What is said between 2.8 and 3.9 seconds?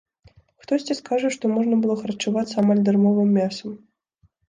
дармовым мясам.